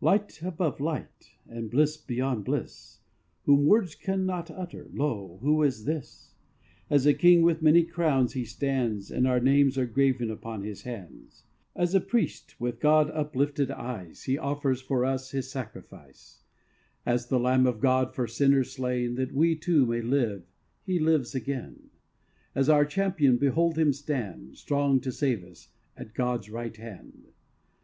[0.00, 2.98] Light above light, and Bliss beyond bliss,
[3.44, 6.34] Whom words cannot utter, lo, Who is This?
[6.90, 10.82] As a King with many crowns He stands, And our names are graven upon His
[10.82, 11.44] hands;
[11.76, 16.42] As a Priest, with God uplifted eyes, He offers for us His Sacrifice;
[17.06, 20.42] As the Lamb of God for sinners slain, That we too may live
[20.82, 21.90] He lives again;
[22.52, 27.28] As our Champion behold Him stand, Strong to save us, at God's Right Hand.